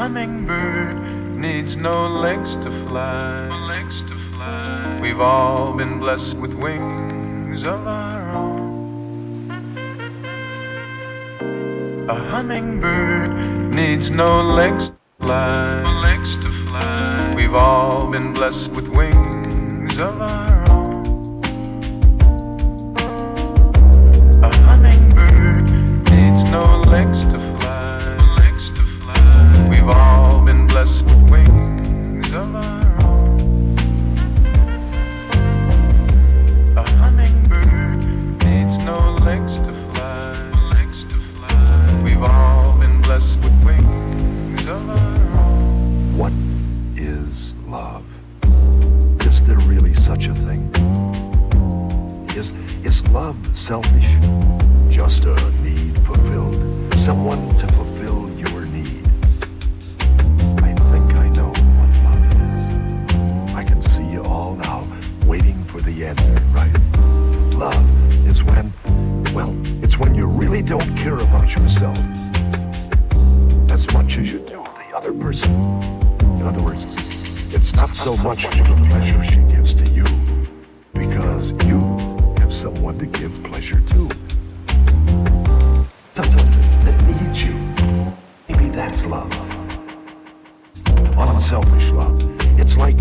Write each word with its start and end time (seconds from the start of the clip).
A 0.00 0.04
hummingbird 0.04 0.96
needs 1.36 1.76
no 1.76 2.06
legs 2.08 2.54
to 2.54 2.70
fly. 2.88 3.48
Legs 3.68 4.00
to 4.00 4.16
fly. 4.32 4.98
We've 5.02 5.20
all 5.20 5.74
been 5.74 5.98
blessed 5.98 6.38
with 6.38 6.54
wings 6.54 7.66
of 7.66 7.86
our 7.86 8.30
own. 8.30 9.50
A 12.08 12.14
hummingbird 12.14 13.74
needs 13.74 14.10
no 14.10 14.40
legs 14.40 14.88
to 14.88 14.94
fly. 15.20 15.82
Legs 16.00 16.34
to 16.36 16.50
fly. 16.64 17.34
We've 17.36 17.54
all 17.54 18.10
been 18.10 18.32
blessed 18.32 18.70
with 18.70 18.88
wings 18.88 19.98
of 19.98 20.18
our 20.18 20.54
own. 20.54 20.59
Answer, 66.10 66.32
right? 66.50 66.74
Love 67.54 68.26
is 68.26 68.42
when, 68.42 68.72
well, 69.32 69.54
it's 69.84 69.96
when 69.96 70.12
you 70.12 70.26
really 70.26 70.60
don't 70.60 70.96
care 70.96 71.20
about 71.20 71.54
yourself 71.54 71.98
as 73.70 73.86
much 73.92 74.18
as 74.18 74.32
you 74.32 74.40
do 74.40 74.58
the 74.80 74.92
other 74.96 75.12
person. 75.12 75.52
In 76.40 76.42
other 76.42 76.62
words, 76.62 76.84
it's 77.54 77.72
not 77.76 77.94
so 77.94 78.16
much 78.16 78.42
the 78.42 78.84
pleasure 78.88 79.22
she 79.22 79.40
gives 79.54 79.72
to 79.74 79.84
you, 79.92 80.04
because 80.94 81.52
you 81.64 81.78
have 82.38 82.52
someone 82.52 82.98
to 82.98 83.06
give 83.06 83.32
pleasure 83.44 83.80
to. 83.80 84.08
Someone 86.14 86.50
that 86.86 86.98
needs 87.06 87.44
you. 87.44 87.54
Maybe 88.48 88.68
that's 88.68 89.06
love. 89.06 89.32
Unselfish 91.16 91.90
love. 91.90 92.18
It's 92.58 92.76
like 92.76 92.96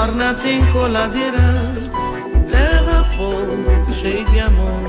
Tem 0.00 0.06
morna, 0.06 0.32
tem 0.32 0.64
coladeira, 0.72 1.52
terra 2.50 3.04
boa, 3.18 3.92
cheia 3.92 4.24
de 4.24 4.40
amor. 4.40 4.80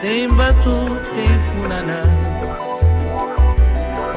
Tem 0.00 0.26
batu, 0.26 0.96
tem 1.14 1.38
funaná. 1.42 2.04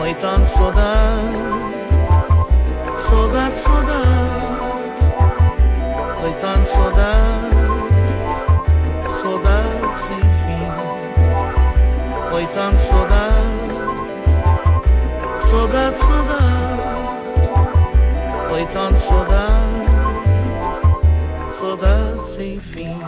Oi, 0.01 0.15
tanto 0.21 0.47
saudade, 0.47 1.35
saudade, 2.97 3.57
saudade. 3.57 4.61
Oi, 6.23 6.33
tanto 6.39 6.69
saudade, 6.69 7.55
saudade 9.09 9.99
sem 9.99 10.17
fim. 10.17 10.71
Oi, 12.33 12.47
tanto 12.53 12.79
saudade, 12.79 13.35
saudade, 15.49 15.97
saudade. 15.97 16.61
Oi, 18.53 18.65
tanto 18.71 18.99
saudade, 18.99 19.60
saudade 21.71 22.29
sem 22.29 22.59
fim. 22.59 22.99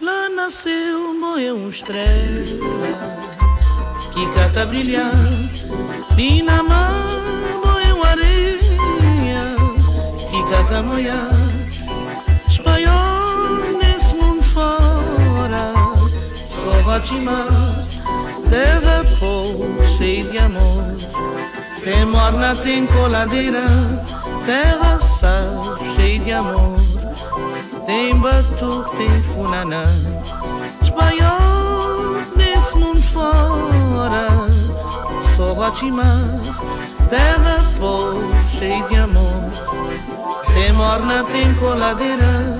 Lá 0.00 0.28
nasceu, 0.28 1.14
morreu 1.14 1.56
uma 1.56 1.70
estrela 1.70 2.04
que 4.12 4.26
cata 4.34 4.66
na 6.42 6.62
mar, 6.62 7.06
morreu 7.64 8.04
areia 8.04 8.58
que 10.30 10.50
cata 10.50 10.82
moiar. 10.82 11.43
Rotimar, 16.94 17.48
terra 18.48 19.02
povo 19.18 19.84
cheia 19.98 20.22
de 20.22 20.38
amor. 20.38 20.94
Tem 21.82 22.06
morna, 22.06 22.54
tem 22.54 22.86
coladeira, 22.86 23.64
terra 24.46 24.96
sal, 25.00 25.76
cheia 25.96 26.20
de 26.20 26.30
amor. 26.30 26.76
Tem 27.84 28.16
batuque, 28.16 28.96
tem 28.96 29.22
funanã, 29.24 29.86
espanhol 30.82 32.22
desse 32.36 32.76
mundo 32.76 33.02
fora. 33.02 34.28
Só 35.36 35.52
Guatimar, 35.52 36.22
terra 37.10 37.72
pobre, 37.80 38.24
cheia 38.56 38.84
de 38.84 38.94
amor. 38.94 39.50
Tem 40.54 40.72
morna, 40.72 41.24
tem 41.24 41.52
coladeira, 41.56 42.56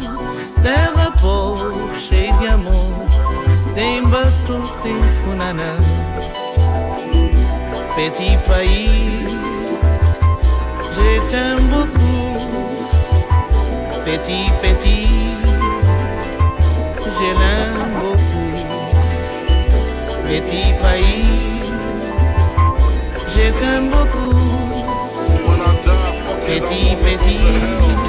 terra 0.61 1.13
pobre, 1.21 2.01
cheia 2.01 2.33
de 2.33 2.49
amor. 2.49 3.14
Tem 3.75 4.03
tem 4.83 4.99
funanã, 5.25 5.77
petit 7.97 8.39
pays. 8.49 9.15
je 10.97 11.31
t'aime 11.31 11.69
beaucoup, 11.69 12.39
petit, 14.05 14.47
petit, 14.63 15.09
je 17.05 17.29
l'aime 17.41 17.91
beaucoup, 17.99 18.53
petit 20.27 20.69
pays, 20.83 21.73
je 23.35 23.45
t'aime 23.59 23.89
beaucoup, 23.91 24.39
petit, 26.47 26.97
petit, 27.05 28.04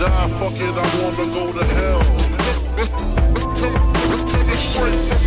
die, 0.00 0.28
fuck 0.38 0.54
it, 0.54 0.74
I 0.74 0.86
wanna 1.02 1.26
go 1.30 1.52
to 1.52 1.64
hell. 1.64 2.00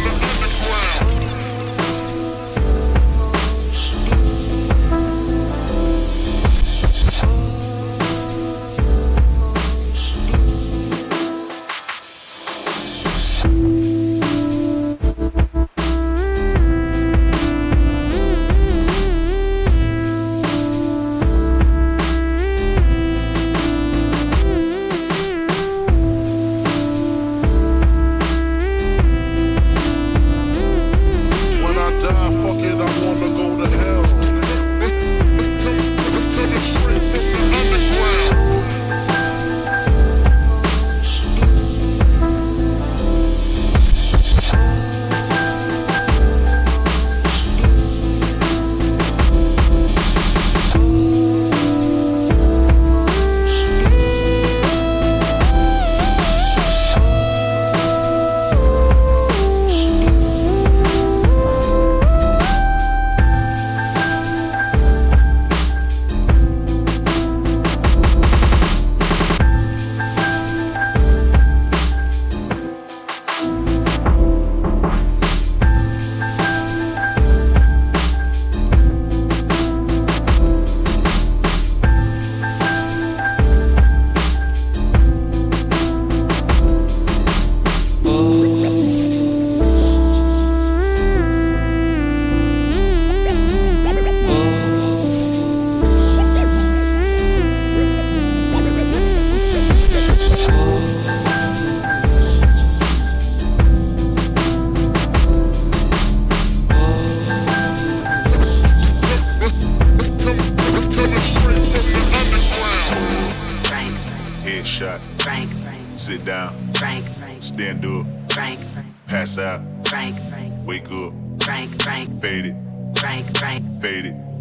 out. 114.94 115.00
Frank, 115.22 115.50
Frank. 115.63 115.81
Sit 116.00 116.25
down. 116.25 116.74
Frank, 116.74 117.06
Frank. 117.18 117.44
Stand 117.44 117.86
up. 117.86 118.06
Frank, 118.31 118.60
Frank. 118.74 118.94
Pass 119.07 119.38
out. 119.38 119.62
Frank, 119.88 120.18
Frank. 120.30 120.54
Wake 120.68 120.92
up. 120.92 121.13
Frank, 121.42 121.81
Frank. 121.81 122.22
Fade 122.22 122.45
it. 122.45 122.56
Frank, 122.98 123.38
Frank. 123.38 123.81
Fade 123.81 124.06
it 124.06 124.32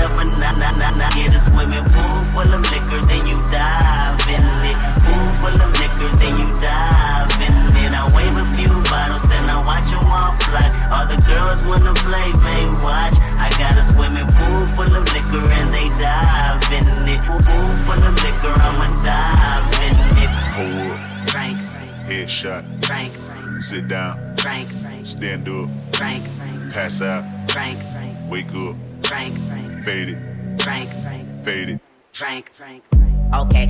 up 0.00 0.16
a 0.16 0.24
nah 0.24 0.52
nah 0.56 0.72
nah 0.80 0.92
nah. 0.98 1.10
Get 1.14 1.34
a 1.34 1.40
swimming 1.40 1.84
pool 1.84 2.18
full 2.32 2.50
of 2.50 2.62
liquor, 2.72 3.00
then 3.06 3.22
you 3.28 3.38
dive 3.52 4.18
in 4.30 4.44
it. 4.70 4.76
Pool 5.04 5.28
full 5.40 5.56
of 5.56 5.70
liquor, 5.80 6.10
then 6.20 6.34
you 6.40 6.48
dive 6.60 7.30
in 7.44 7.54
it. 7.84 7.92
I 7.92 8.02
wave 8.14 8.36
a 8.40 8.44
few 8.56 8.72
bottles, 8.88 9.24
then 9.28 9.44
I 9.48 9.58
watch 9.62 9.88
them 9.92 10.04
all 10.08 10.32
fly. 10.44 10.66
All 10.94 11.06
the 11.06 11.18
girls 11.20 11.60
wanna 11.68 11.94
play, 12.06 12.28
they 12.44 12.64
watch. 12.82 13.16
I 13.36 13.48
got 13.60 13.76
a 13.76 13.84
swimming 13.84 14.28
pool 14.28 14.62
full 14.74 14.92
of 14.92 15.04
liquor 15.12 15.44
and 15.58 15.68
they 15.74 15.86
dive 16.00 16.62
in 16.72 16.84
it. 17.12 17.20
Pool 17.24 17.72
full 17.84 18.02
of 18.02 18.14
liquor, 18.24 18.54
I'ma 18.54 18.88
dive 19.04 19.66
in 19.86 19.94
it. 20.22 20.32
Hold 20.56 20.92
up. 20.92 21.28
Frank. 21.30 21.58
Headshot. 22.06 22.64
Frank. 22.84 23.12
Sit 23.62 23.88
down. 23.88 24.36
Frank. 24.36 24.68
Stand 25.04 25.48
up. 25.48 25.68
Frank. 25.92 26.24
Pass 26.72 27.02
out. 27.02 27.24
Frank. 27.50 27.78
Wake 28.28 28.52
up. 28.54 28.76
Frank. 29.02 29.36
Fade 29.84 30.08
it. 30.08 30.62
Frank. 30.62 30.88
Fade 31.44 31.68
it. 31.68 31.80
Frank. 32.14 32.50
Okay. 33.34 33.68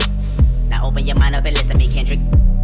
Now 0.69 0.87
open 0.87 1.05
your 1.05 1.17
mind 1.17 1.35
up 1.35 1.45
and 1.45 1.57
listen 1.57 1.77
to 1.77 1.85
me, 1.85 1.93
Kendrick. 1.93 2.21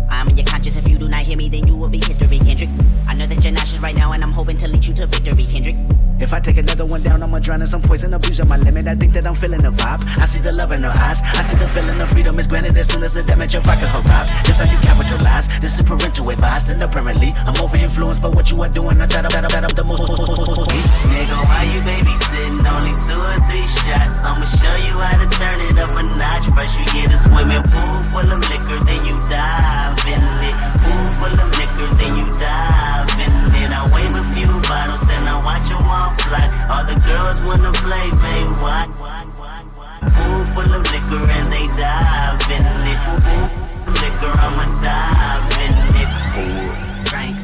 I'm 0.09 0.29
in 0.29 0.37
your 0.37 0.47
conscience. 0.47 0.77
If 0.77 0.87
you 0.87 0.97
do 0.97 1.09
not 1.09 1.23
hear 1.23 1.37
me, 1.37 1.49
then 1.49 1.67
you 1.67 1.75
will 1.75 1.89
be 1.89 1.99
history, 1.99 2.39
Kendrick. 2.39 2.71
I 3.09 3.15
know 3.15 3.27
that 3.27 3.43
you're 3.43 3.53
nauseous 3.53 3.81
right 3.81 3.97
now, 3.97 4.13
and 4.13 4.23
I'm 4.23 4.31
hoping 4.31 4.57
to 4.59 4.69
lead 4.69 4.87
you 4.87 4.95
to 4.95 5.07
victory, 5.07 5.47
Kendrick. 5.47 5.75
If 6.21 6.35
I 6.35 6.41
take 6.41 6.59
another 6.59 6.85
one 6.85 7.03
down, 7.03 7.23
I'ma 7.23 7.39
drown 7.39 7.63
in 7.63 7.67
some 7.67 7.81
poison, 7.81 8.13
abuse 8.13 8.41
of 8.41 8.49
my 8.49 8.59
limit. 8.59 8.87
I 8.87 8.95
think 8.95 9.15
that 9.15 9.27
I'm 9.27 9.35
feeling 9.35 9.63
the 9.63 9.73
vibe. 9.73 10.05
I 10.21 10.27
see 10.27 10.39
the 10.41 10.53
love 10.53 10.71
in 10.71 10.83
her 10.83 10.93
eyes. 10.93 11.23
I 11.25 11.43
see 11.43 11.57
the 11.57 11.67
feeling 11.69 11.99
of 11.99 12.09
freedom 12.09 12.39
is 12.39 12.47
granted 12.47 12.77
as 12.77 12.89
soon 12.93 13.03
as 13.03 13.15
the 13.15 13.23
damage 13.23 13.55
of 13.55 13.65
rocket 13.65 13.89
arrives. 13.89 14.29
Just 14.45 14.61
how 14.61 14.69
you 14.69 14.79
capitalize. 14.85 15.49
This 15.61 15.81
is 15.81 15.87
parental 15.87 16.29
advice, 16.29 16.69
and 16.69 16.81
apparently 16.83 17.33
I'm 17.49 17.57
over 17.65 17.77
influenced 17.77 18.21
by 18.21 18.29
what 18.29 18.51
you 18.51 18.61
are 18.61 18.69
doing. 18.69 19.01
I 19.01 19.07
thought 19.07 19.25
I'm, 19.25 19.33
that 19.33 19.65
I'm 19.65 19.73
the 19.73 19.85
most. 19.85 20.05
Nigga, 20.05 21.39
why 21.41 21.65
you 21.73 21.81
babysitting? 21.89 22.69
Only 22.69 22.93
two 23.01 23.17
or 23.17 23.39
three 23.49 23.65
shots. 23.65 24.21
I'ma 24.21 24.45
show 24.45 24.77
you 24.85 24.95
how 25.01 25.17
to 25.17 25.25
turn 25.25 25.59
it 25.73 25.79
up 25.81 25.97
a 25.97 26.03
notch. 26.05 26.45
First 26.53 26.77
you 26.77 26.85
get 26.93 27.17
a 27.17 27.19
swimming 27.19 27.65
pool 27.65 27.97
full 28.13 28.29
of 28.29 28.41
liquor, 28.45 28.77
then 28.85 29.01
you 29.09 29.17
dive 29.25 29.97
in 30.05 30.21
it. 30.21 30.57
Pool 30.85 31.07
full 31.17 31.33
of 31.33 31.49
liquor, 31.49 31.89
then 31.97 32.13
you 32.21 32.27
dive 32.29 33.09
in 33.25 33.33
it. 33.65 33.71
I 33.73 33.89
wave 33.89 34.15
a 34.21 34.25
few 34.37 34.53
bottles, 34.69 35.01
then 35.09 35.25
I 35.25 35.41
watch 35.41 35.65
them 35.65 35.81
all 35.89 36.10
fly. 36.27 36.45
All 36.71 36.85
the 36.85 36.97
girls 37.09 37.39
wanna 37.49 37.73
play, 37.73 38.07
they 38.25 38.43
watch. 38.63 38.91
Pool 40.01 40.45
full 40.55 40.71
of 40.75 40.83
liquor 40.93 41.25
and 41.37 41.53
they 41.53 41.65
dive 41.79 42.41
in 42.55 42.65
it. 42.93 43.01
Pool 43.25 43.49
liquor, 44.01 44.33
I'ma 44.45 44.65
dive 44.83 45.45
in 45.65 45.75
it. 46.03 46.11
Hold 46.35 46.71
up. 46.71 47.09
Frank. 47.09 47.37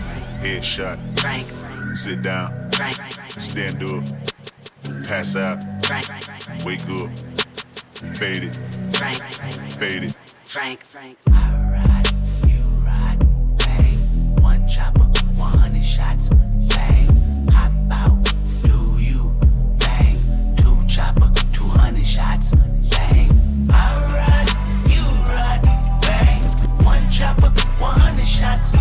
Headshot. 0.42 0.98
Frank, 1.20 1.46
Sit 1.96 2.22
down. 2.22 2.70
Frank, 2.72 2.96
Stand 3.38 3.82
up. 3.82 4.04
Pass 5.06 5.36
out. 5.36 5.58
Frank, 5.86 6.06
Wake 6.64 6.80
up. 6.90 7.10
Fade 8.16 8.44
it. 8.44 8.58
Frank, 8.92 9.22
Fade 9.78 10.04
it. 10.04 10.14
Frank, 10.44 10.84
Frank. 10.84 11.16
ride, 11.28 12.04
you 12.46 12.62
ride, 12.84 13.18
bang. 13.58 14.36
One 14.42 14.68
chopper, 14.68 15.04
100 15.36 15.82
shots, 15.82 16.28
bang. 16.68 17.48
How 17.50 17.68
about 17.68 18.25
200 21.86 22.04
shots, 22.04 22.52
bang. 22.90 23.30
I 23.70 23.74
ride, 24.10 24.90
you 24.90 25.02
ride, 25.30 25.62
bang. 26.02 26.42
One 26.84 27.10
chopper, 27.12 27.50
100 27.78 28.26
shots, 28.26 28.72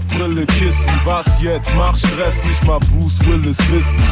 Buchbrille, 0.00 0.46
Kissen. 0.46 1.00
Was 1.04 1.26
jetzt? 1.40 1.74
Mach 1.76 1.96
Stress, 1.96 2.44
nicht 2.44 2.64
mal 2.64 2.78
Bruce 2.80 3.18
Willis 3.26 3.58
wissen. 3.70 4.02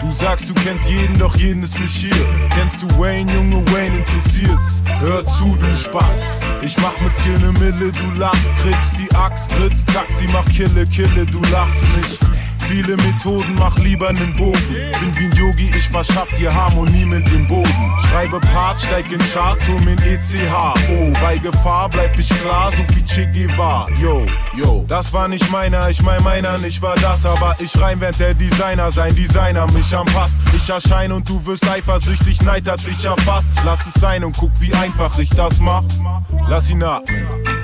Du 0.00 0.12
sagst, 0.12 0.48
du 0.48 0.54
kennst 0.54 0.88
jeden, 0.88 1.18
doch 1.18 1.34
jeden 1.36 1.62
ist 1.62 1.78
nicht 1.80 1.94
hier. 1.94 2.26
Kennst 2.50 2.82
du 2.82 2.88
Wayne, 2.98 3.32
Junge 3.32 3.64
Wayne, 3.72 3.98
interessiert's? 3.98 4.82
Hör 4.98 5.24
zu, 5.26 5.56
du 5.56 5.76
Spatz. 5.76 6.40
Ich 6.60 6.76
mach 6.78 6.98
mit 7.00 7.14
Skill 7.14 7.38
ne 7.38 7.52
Mille, 7.52 7.92
du 7.92 8.18
lachst, 8.18 8.50
kriegst 8.62 8.94
die 8.98 9.14
Axt, 9.14 9.50
trittst, 9.52 9.86
Taxi, 9.92 10.26
mach 10.32 10.44
Kille, 10.46 10.86
Kille, 10.86 11.26
du 11.26 11.40
lachst 11.52 11.82
nicht. 11.96 12.31
Viele 12.72 12.96
Methoden, 12.96 13.54
mach 13.58 13.76
lieber 13.80 14.10
nen 14.14 14.34
Bogen. 14.34 14.56
Bin 14.98 15.14
wie 15.18 15.26
ein 15.26 15.32
Yogi, 15.32 15.70
ich 15.76 15.90
verschaff 15.90 16.28
dir 16.38 16.52
Harmonie 16.54 17.04
mit 17.04 17.30
dem 17.30 17.46
Boden. 17.46 17.92
Schreibe 18.08 18.40
Parts, 18.40 18.84
steig 18.84 19.12
in 19.12 19.20
Charts, 19.30 19.68
hol 19.68 19.78
mir 19.82 19.92
ECH. 20.06 20.74
Oh, 20.90 21.12
bei 21.20 21.36
Gefahr 21.36 21.90
bleib 21.90 22.18
ich 22.18 22.30
klar, 22.40 22.72
so 22.72 22.82
wie 22.96 23.04
Che 23.04 23.26
Guevara. 23.26 23.90
Yo, 24.00 24.26
yo, 24.56 24.86
das 24.88 25.12
war 25.12 25.28
nicht 25.28 25.50
meiner, 25.52 25.90
ich 25.90 26.00
mein 26.00 26.22
meiner 26.22 26.56
nicht 26.60 26.80
war 26.80 26.94
das. 26.94 27.26
Aber 27.26 27.54
ich 27.58 27.78
rein, 27.78 28.00
während 28.00 28.18
der 28.18 28.32
Designer 28.32 28.90
sein 28.90 29.14
Designer 29.14 29.70
mich 29.72 29.94
anpasst. 29.94 30.36
Ich 30.56 30.66
erscheine 30.70 31.14
und 31.14 31.28
du 31.28 31.44
wirst 31.44 31.68
eifersüchtig, 31.68 32.40
Neid 32.40 32.66
hat 32.66 32.86
dich 32.86 33.04
erfasst. 33.04 33.48
Lass 33.66 33.86
es 33.86 34.00
sein 34.00 34.24
und 34.24 34.34
guck, 34.34 34.52
wie 34.60 34.72
einfach 34.72 35.18
ich 35.18 35.28
das 35.28 35.60
mach. 35.60 35.82
Lass 36.48 36.70
ihn 36.70 36.82
atmen. 36.82 37.61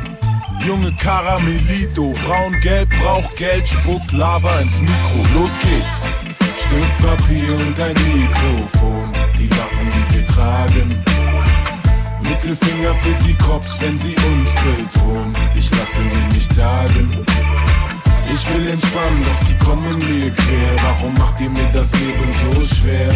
Junge 0.69 0.93
Karamellito, 0.97 2.13
braun-gelb 2.27 2.91
braucht 3.01 3.35
Geld, 3.37 3.67
spuckt 3.67 4.13
Lava 4.13 4.55
ins 4.61 4.79
Mikro. 4.83 5.41
Los 5.41 5.51
geht's. 5.61 6.05
Stift, 6.61 6.99
Papier 6.99 7.55
und 7.55 7.81
ein 7.81 7.95
Mikrofon, 8.13 9.11
die 9.39 9.51
Waffen, 9.51 9.89
die 9.89 10.15
wir 10.15 10.27
tragen. 10.27 11.03
Mittelfinger 12.23 12.95
für 12.97 13.15
die 13.25 13.33
Cops, 13.37 13.81
wenn 13.81 13.97
sie 13.97 14.15
uns 14.15 14.51
bedrohen. 14.57 15.33
Ich 15.55 15.71
lasse 15.71 16.01
mir 16.01 16.35
nicht 16.35 16.53
sagen. 16.53 17.25
Ich 18.31 18.55
will 18.55 18.69
entspannen, 18.69 19.23
doch 19.23 19.47
sie 19.47 19.55
kommen 19.55 19.97
mir 19.97 20.31
quer. 20.31 20.77
Warum 20.83 21.15
macht 21.15 21.41
ihr 21.41 21.49
mir 21.49 21.71
das 21.73 21.99
Leben 21.99 22.31
so 22.31 22.75
schwer? 22.75 23.09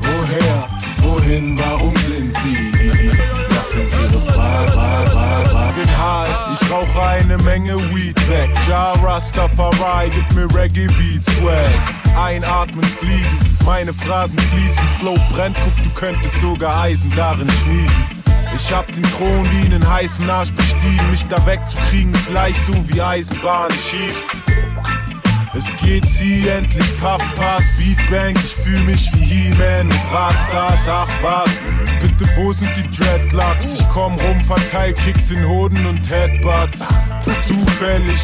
Woher, 0.00 0.68
wohin, 0.98 1.58
warum 1.58 1.96
sind 1.96 2.34
sie 2.34 2.56
hier? 2.78 3.53
Sind 3.74 3.90
ihre 3.92 4.22
Fragen. 4.32 5.74
Bin 5.74 5.88
high, 5.88 6.28
ich 6.54 6.70
rauche 6.70 7.08
eine 7.08 7.36
Menge 7.38 7.76
Weed 7.92 8.16
weg. 8.28 8.50
Ja, 8.68 8.92
Rastafari, 9.02 10.10
gib 10.10 10.32
mir 10.34 10.54
Reggae 10.54 10.86
Beat 10.86 11.24
Swag. 11.24 12.16
Einatmen, 12.16 12.84
fliegen, 12.84 13.38
meine 13.64 13.92
Phrasen 13.92 14.38
fließen. 14.38 14.88
Flow 15.00 15.16
brennt, 15.32 15.56
guck, 15.64 15.84
du 15.84 15.90
könntest 15.94 16.40
sogar 16.40 16.82
Eisen 16.82 17.12
darin 17.16 17.50
schmieden. 17.64 18.14
Ich 18.54 18.72
hab 18.72 18.86
den 18.92 19.02
Thron 19.02 19.44
wie 19.50 19.66
einen 19.66 19.88
heißen 19.88 20.30
Arsch 20.30 20.52
bestiegen. 20.52 21.10
Mich 21.10 21.26
da 21.26 21.44
wegzukriegen 21.44 22.14
ist 22.14 22.30
leicht, 22.30 22.64
so 22.64 22.72
wie 22.88 23.02
Eisenbahn 23.02 23.72
schief. 23.72 24.30
Es 25.56 25.76
geht 25.76 26.04
sie 26.04 26.48
endlich, 26.48 26.98
Puff 26.98 27.22
Pass, 27.36 27.62
Beatbank, 27.78 28.36
ich 28.44 28.54
fühl 28.54 28.80
mich 28.80 29.08
wie 29.14 29.24
He-Man 29.24 29.86
mit 29.86 30.12
Rastas, 30.12 30.88
ach 30.88 31.08
was. 31.22 31.50
Bitte, 32.00 32.28
wo 32.36 32.52
sind 32.52 32.74
die 32.76 32.90
Dreadlocks? 32.90 33.74
Ich 33.74 33.88
komm 33.88 34.16
rum, 34.16 34.42
verteil 34.42 34.92
Kicks 34.94 35.30
in 35.30 35.46
Hoden 35.46 35.86
und 35.86 36.10
Headbutts. 36.10 36.80
Zufällig, 37.46 38.20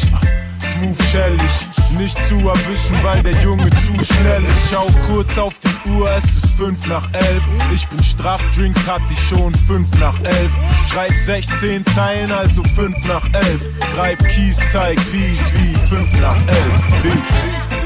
smooth 0.81 1.03
shellig, 1.11 1.97
nicht 1.97 2.17
zu 2.27 2.39
erwischen, 2.39 3.03
weil 3.03 3.21
der 3.23 3.39
Junge 3.43 3.69
zu 3.69 4.13
schnell 4.13 4.43
ist. 4.45 4.71
Schau 4.71 4.87
kurz 5.07 5.37
auf 5.37 5.53
die 5.59 5.89
Uhr, 5.91 6.09
es 6.17 6.23
ist 6.23 6.47
fünf 6.55 6.87
nach 6.87 7.07
elf. 7.13 7.43
Ich 7.73 7.87
bin 7.87 8.03
straff, 8.03 8.41
Drinks 8.55 8.87
hatte 8.87 9.03
ich 9.11 9.27
schon 9.27 9.53
fünf 9.53 9.87
nach 9.99 10.19
elf. 10.21 10.51
Schreib 10.89 11.11
16 11.11 11.85
Zeilen, 11.85 12.31
also 12.31 12.63
fünf 12.75 12.97
nach 13.07 13.25
elf. 13.33 13.67
Greif 13.93 14.19
Kies, 14.27 14.57
zeig 14.71 14.95
Peace 15.11 15.53
wie 15.53 15.75
fünf 15.87 16.21
nach 16.21 16.39
elf. 16.47 17.03
Peace. 17.03 17.81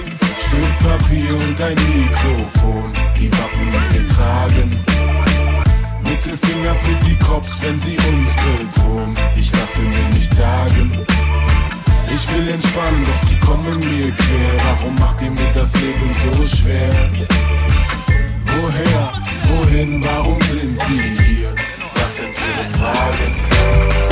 Stift, 0.48 0.80
Papier 0.80 1.36
und 1.36 1.62
ein 1.62 1.76
Mikrofon, 1.76 2.92
die 3.20 3.32
Waffen, 3.32 3.70
die 3.72 4.00
wir 4.00 4.08
tragen. 4.16 4.80
Mittelfinger 6.04 6.76
für 6.76 6.96
die 7.06 7.18
Cops, 7.18 7.62
wenn 7.64 7.80
sie 7.80 7.98
uns 7.98 8.36
bedrohen. 8.36 9.14
Ich 9.36 9.52
lasse 9.54 9.82
mir 9.82 10.08
nicht 10.10 10.34
sagen. 10.34 11.06
Ich 12.14 12.34
will 12.34 12.48
entspannen, 12.50 13.04
doch 13.04 13.28
sie 13.28 13.40
kommen 13.40 13.78
mir 13.80 14.12
quer. 14.12 14.54
Warum 14.66 14.96
macht 14.96 15.22
ihr 15.22 15.32
mir 15.32 15.52
das 15.54 15.74
Leben 15.76 16.14
so 16.14 16.48
schwer? 16.48 16.90
Woher, 18.46 19.14
wohin, 19.50 20.04
warum 20.04 20.42
sind 20.44 20.80
sie 20.80 21.02
hier? 21.24 21.54
Das 21.96 22.18
sind 22.18 22.30
ihre 22.30 22.78
Fragen. 22.78 24.05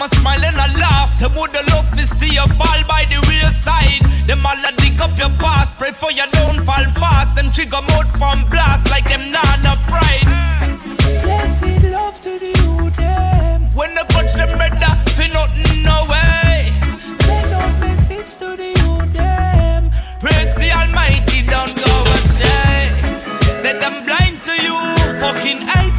Them 0.00 0.08
a 0.10 0.16
smile 0.16 0.44
and 0.44 0.56
a 0.56 0.78
laugh. 0.78 1.18
Them 1.18 1.34
woulda 1.34 1.62
love 1.70 1.90
to 1.90 2.06
see 2.06 2.34
you 2.34 2.46
fall 2.58 2.80
by 2.88 3.04
the 3.08 3.20
wayside. 3.28 4.02
Them 4.26 4.44
all 4.46 4.56
a 4.56 4.72
dig 4.76 5.00
up 5.00 5.18
your 5.18 5.30
past, 5.36 5.76
pray 5.76 5.92
for 5.92 6.10
you 6.10 6.26
don't 6.32 6.64
fall 6.64 6.84
fast. 6.92 7.38
And 7.38 7.52
trigger 7.52 7.82
mode 7.82 8.08
from 8.18 8.44
blast 8.46 8.90
like 8.90 9.04
them 9.04 9.30
nana 9.30 9.76
pride. 9.88 10.28
Blessed 11.22 11.82
love 11.84 12.20
to 12.22 12.38
the 12.38 12.52
youth 12.62 12.96
them. 12.96 13.68
When 13.74 13.94
they 13.94 14.04
touch 14.08 14.32
them 14.34 14.48
brother, 14.56 14.92
fi 15.16 15.28
nothing 15.28 15.82
no 15.82 16.04
way. 16.08 16.72
Send 17.16 17.52
out 17.52 17.80
message 17.80 18.36
to 18.38 18.56
the 18.56 18.70
youth 18.80 19.12
them. 19.12 19.90
Praise 20.20 20.54
the 20.54 20.70
Almighty, 20.72 21.42
don't 21.46 21.74
go 21.76 21.92
astray. 22.16 22.88
Said 23.56 23.82
I'm 23.82 24.04
blind 24.04 24.40
to 24.46 24.52
you, 24.62 24.76
fucking 25.20 25.62
haters. 25.66 25.89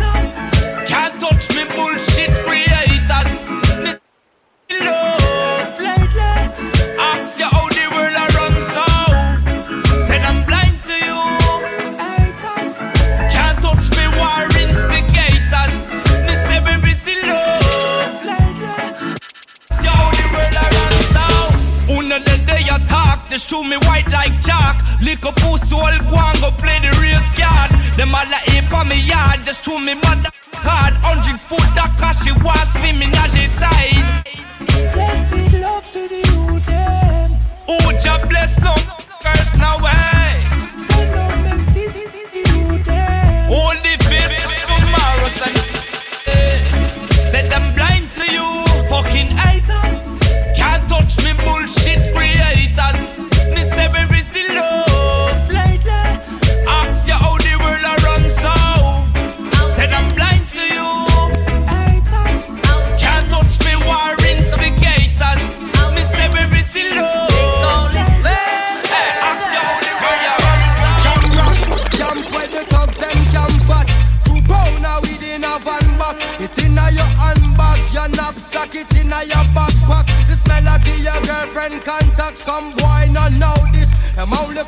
They 23.41 23.55
show 23.55 23.63
me 23.63 23.77
white 23.87 24.07
like 24.09 24.39
chalk. 24.41 24.77
Lick 25.01 25.25
up 25.25 25.35
pussy, 25.35 25.75
all 25.75 25.97
go 26.09 26.17
and 26.17 26.39
go 26.39 26.51
play 26.51 26.79
the 26.79 26.91
race 27.01 27.31
card. 27.35 27.71
Them 27.97 28.13
all 28.13 28.27
like 28.29 28.47
ape 28.53 28.73
on 28.73 28.87
me 28.89 28.99
yard, 29.01 29.43
just 29.43 29.63
to 29.65 29.79
me 29.79 29.95
mother 29.95 30.29
card. 30.51 30.93
Hundred 31.01 31.39
foot 31.39 31.65
that 31.75 31.95
cause 31.97 32.19
she 32.23 32.31
was 32.43 32.73
swimming 32.73 33.13
at 33.15 33.31
the 33.31 33.47
tide. 33.59 34.93
Blessed 34.93 35.53
love 35.59 35.85
to 35.91 36.07
the 36.07 36.21
youth, 36.31 36.65
them. 36.65 37.37
Oh, 37.67 37.91
just 38.01 38.27
bless 38.29 38.59
no 38.61 38.75
curse 39.21 39.55
no 39.57 39.77
way. 39.81 40.45
Send 40.77 41.11
no 41.11 41.27
message 41.43 42.03
to 42.11 42.21
the 42.31 42.41
youth, 42.51 42.85
them. 42.85 43.51
Only 43.51 43.95
faith 44.07 44.33
tomorrow, 44.67 45.27
son. 45.39 45.55
Set 47.31 47.49
them 47.49 47.73
blind 47.75 48.09
to 48.17 48.25
you, 48.31 48.47
fucking 48.89 49.31
haters. 49.37 50.19
Can't 50.55 50.83
touch 50.89 51.17
me, 51.23 51.33
bullshit 51.43 52.13
creators. 52.13 53.20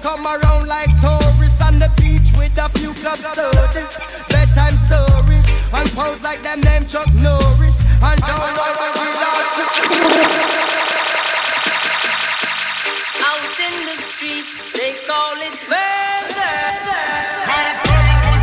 Come 0.04 0.28
around 0.28 0.68
like 0.68 0.92
tourists 1.00 1.62
on 1.62 1.80
the 1.80 1.90
beach 1.96 2.36
with 2.38 2.58
a 2.58 2.68
few 2.78 2.92
club 3.00 3.20
sodas, 3.20 3.96
bedtime 4.28 4.76
stories, 4.76 5.48
and 5.72 5.90
pose 5.96 6.22
like 6.22 6.44
them 6.44 6.60
name 6.60 6.86
Chuck 6.86 7.08
Norris. 7.14 7.80
And 8.04 8.20
don't 8.20 8.52
know 8.52 8.68
what 8.76 8.96
we 9.00 9.08
Out 13.24 13.60
in 13.64 13.76
the 13.88 13.96
street, 14.12 14.46
they 14.76 14.92
call 15.08 15.40
it 15.40 15.56
murder. 15.72 16.52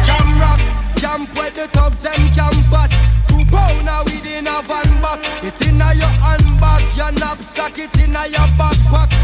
Jam 0.06 0.28
rock, 0.40 0.60
jump 0.96 1.28
where 1.36 1.50
the 1.50 1.68
thugs 1.76 2.06
and 2.06 2.24
camp 2.32 2.72
at. 2.72 2.90
Two 3.28 3.44
pounder 3.52 4.00
within 4.08 4.46
a 4.48 4.62
van 4.64 4.90
back. 5.04 5.20
It 5.44 5.60
inna 5.68 5.92
your 5.92 6.14
handbag, 6.24 6.84
your 6.96 7.12
knapsack, 7.20 7.78
it 7.78 7.94
inna 8.00 8.24
your 8.28 8.48
backpack. 8.56 9.19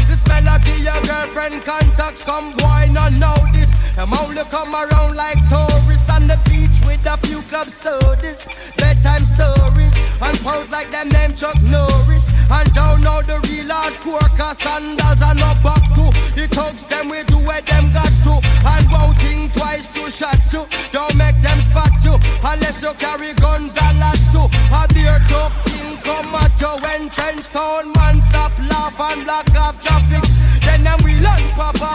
Your 1.57 1.65
contact. 1.65 2.19
Some 2.19 2.53
boy 2.53 2.87
not 2.91 3.13
know 3.13 3.35
this. 3.51 3.71
Them 3.95 4.13
only 4.13 4.43
come 4.51 4.75
around 4.75 5.15
like 5.15 5.37
tourists 5.49 6.09
on 6.09 6.27
the 6.27 6.37
beach 6.45 6.85
with 6.85 7.03
a 7.05 7.17
few 7.25 7.41
club 7.49 7.69
sodas, 7.69 8.45
bedtime 8.77 9.25
stories, 9.25 9.95
and 10.21 10.37
pose 10.45 10.69
like 10.69 10.91
them 10.91 11.09
name 11.09 11.33
Chuck 11.33 11.59
Norris. 11.61 12.29
And 12.51 12.71
don't 12.73 13.01
know 13.01 13.21
the 13.23 13.39
real 13.49 13.69
hardcore 13.73 14.29
cause 14.37 14.59
sandals 14.59 15.21
are 15.21 15.33
not 15.33 15.63
back 15.63 15.81
to. 15.97 16.05
The 16.37 16.47
thugs 16.51 16.83
them 16.85 17.09
we 17.09 17.23
do 17.23 17.37
where 17.39 17.61
them 17.61 17.91
got 17.91 18.13
to. 18.25 18.37
And 18.65 18.85
won't 18.91 19.17
think 19.17 19.53
twice 19.53 19.87
to 19.89 20.11
shot 20.11 20.37
to. 20.51 20.67
Don't 20.91 21.15
make 21.15 21.41
them 21.41 21.59
spot 21.61 21.93
you 22.03 22.15
unless 22.43 22.83
you 22.83 22.93
carry 23.01 23.33
guns 23.33 23.75
a 23.81 23.93
lot 23.97 24.19
to. 24.33 24.45
A 24.77 24.85
beer 24.93 25.17
tough 25.27 25.57
thing 25.65 25.97
come 26.05 26.35
at 26.35 26.53
you 26.61 26.73
when 26.85 27.09
trench 27.09 27.49
town 27.49 27.91
man 27.93 28.21
stop 28.21 28.53
laugh 28.69 28.99
and 28.99 29.23
block 29.25 29.49
off 29.55 29.81
traffic. 29.81 30.26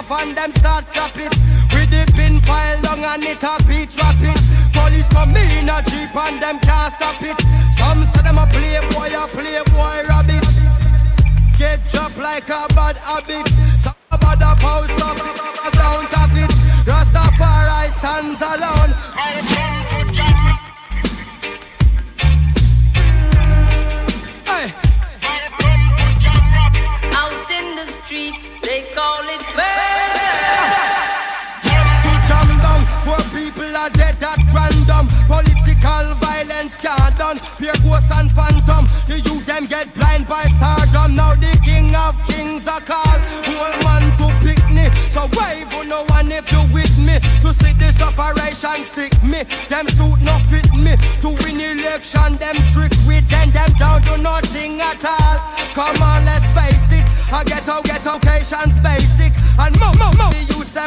Off 0.02 0.22
and 0.22 0.36
them 0.36 0.52
start 0.52 0.84
chop 0.92 1.16
it. 1.16 1.32
With 1.72 1.90
the 1.90 2.10
pin 2.14 2.40
file 2.40 2.80
long 2.82 3.04
and 3.04 3.22
it 3.22 3.42
a 3.42 3.56
beat 3.66 3.90
drop 3.90 4.16
it. 4.18 4.38
Police 4.72 5.08
come 5.08 5.36
in 5.36 5.68
a 5.68 5.82
jeep 5.82 6.14
and 6.14 6.42
them 6.42 6.58
can't 6.60 6.92
stop 6.92 7.20
it. 7.22 7.38
Some 7.76 8.04
say 8.04 8.22
them 8.22 8.38
a 8.38 8.46
playboy, 8.46 9.12
a 9.14 9.26
playboy 9.28 10.08
rabbit. 10.08 10.46
Get 11.58 11.80
dropped 11.90 12.18
like 12.18 12.48
a 12.48 12.66
bad 12.74 12.96
habit. 12.98 13.48
Some 13.78 13.94
bad 14.10 14.42
a 14.42 14.54
post 14.60 14.98
up, 15.02 15.18
down 15.72 16.06
top 16.10 16.34
it. 16.34 16.50
Rastafari 16.86 17.90
stands 17.92 18.42
alone. 18.42 19.51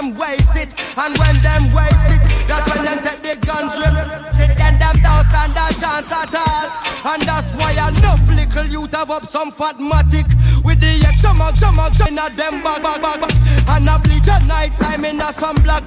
Them 0.05 0.17
waste 0.17 0.55
it. 0.55 0.69
And 0.97 1.17
when 1.17 1.35
them 1.41 1.73
waste 1.73 2.11
it 2.11 2.21
That's 2.47 2.73
when 2.73 2.85
them 2.85 2.99
take 3.03 3.21
the 3.21 3.45
guns 3.45 3.75
rip 3.75 4.33
Sit 4.33 4.57
then 4.57 4.77
them 4.79 4.95
don't 5.01 5.25
stand 5.25 5.53
a 5.53 5.67
chance 5.79 6.11
at 6.11 6.33
all. 6.35 7.13
And 7.13 7.21
that's 7.21 7.51
why 7.53 7.71
enough 7.71 8.27
little 8.29 8.65
youth 8.65 8.93
have 8.93 9.11
up 9.11 9.25
some 9.27 9.51
fat 9.51 9.77
matic 9.77 10.27
With 10.63 10.79
the 10.79 11.05
extra 11.07 11.33
mug, 11.33 11.55
some 11.55 11.75
mug, 11.75 11.93
in 12.07 12.17
a 12.17 12.29
them 12.29 12.63
bag, 12.63 12.83
bag, 12.83 13.01
bag, 13.01 13.21
bag. 13.21 13.31
And 13.67 13.89
a 13.89 13.99
bleach 13.99 14.27
at 14.27 14.45
night 14.45 14.73
time 14.77 15.05
in 15.05 15.21
a 15.21 15.31
some 15.33 15.55
black 15.57 15.85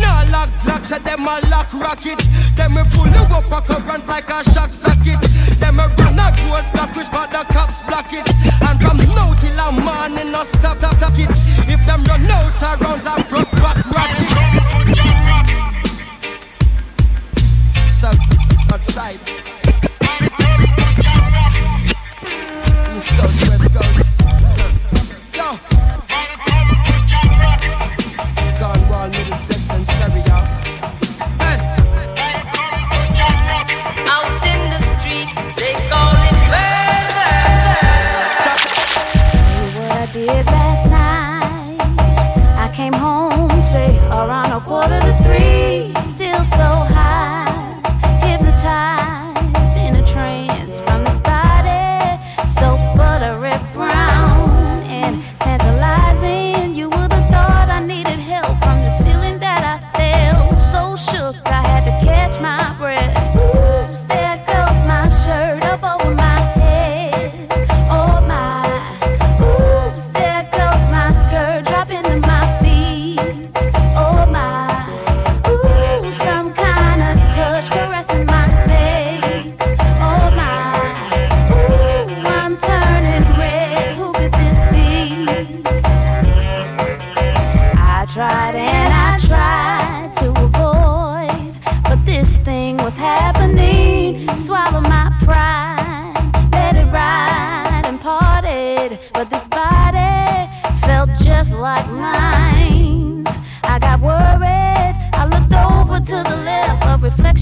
not 0.00 0.30
lock 0.30 0.50
lock, 0.64 0.84
say 0.84 0.98
them 0.98 1.26
a 1.26 1.40
lock 1.50 1.72
rocket 1.74 2.20
Them 2.56 2.74
pull 2.90 3.06
you 3.06 3.24
up 3.30 3.50
a 3.50 3.60
current 3.62 4.06
like 4.06 4.28
a 4.28 4.42
shock 4.50 4.72
socket. 4.72 5.20
Them 5.60 5.78
a 5.78 5.86
run 5.96 6.18
a 6.18 6.26
road 6.50 6.66
block, 6.72 6.94
which 6.96 7.10
but 7.10 7.30
the 7.30 7.44
cops 7.52 7.82
block 7.82 8.12
it. 8.12 8.28
And 8.66 8.80
from 8.80 8.98
now 9.14 9.32
till 9.34 9.58
a 9.58 9.70
morning, 9.72 10.32
no 10.32 10.42
stop, 10.44 10.78
stop, 10.78 10.96
stop 10.96 11.18
it. 11.18 11.30
If 11.70 11.86
them 11.86 12.04
run 12.04 12.26
out 12.26 12.62
of 12.62 12.80
rounds, 12.80 13.06
I 13.06 13.22
broke 13.30 13.50
back 13.62 13.78
ratchet 13.94 14.28
South, 17.92 18.18
south 18.66 18.84
side 18.90 19.67
still 46.08 46.42
so 46.42 46.64
high, 46.64 47.47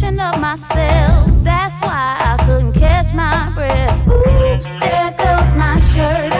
reflection 0.07 0.21
of 0.21 0.40
myself. 0.40 1.31
That's 1.42 1.81
why 1.81 2.16
I 2.19 2.45
couldn't 2.45 2.73
catch 2.73 3.12
my 3.12 3.51
breath. 3.55 4.01
Oops, 4.07 4.71
there 4.73 5.14
goes 5.19 5.55
my 5.55 5.77
shirt 5.79 6.36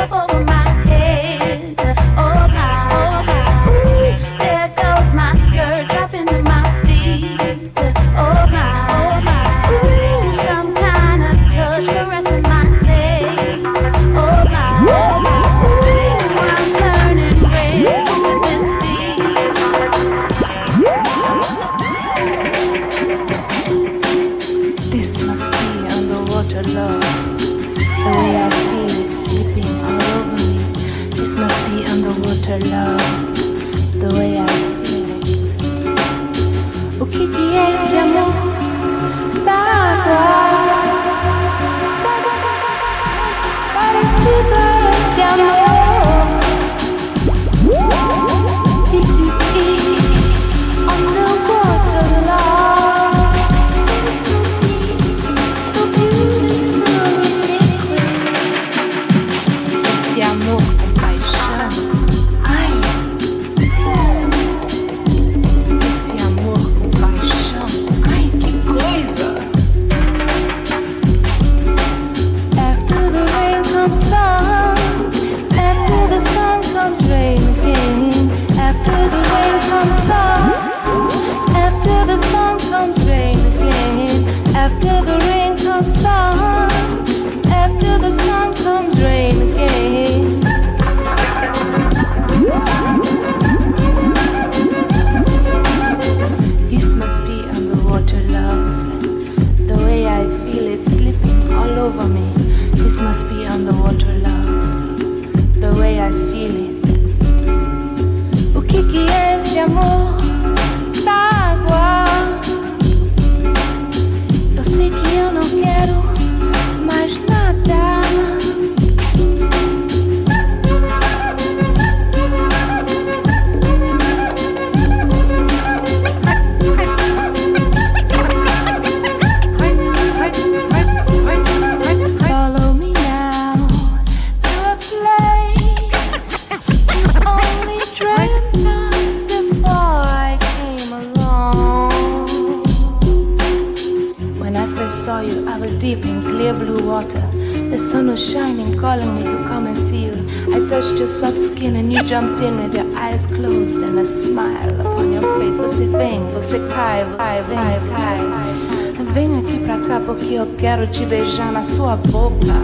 Você 156.35 156.59
cai, 156.75 157.05
vai, 157.17 157.43
vai, 157.43 157.81
cai. 157.91 159.05
Vem 159.13 159.39
aqui 159.39 159.59
pra 159.59 159.79
cá 159.79 160.01
porque 160.05 160.35
eu 160.35 160.47
quero 160.59 160.87
te 160.87 161.05
beijar 161.07 161.51
na 161.53 161.65
sua 161.65 161.97
boca. 161.97 162.55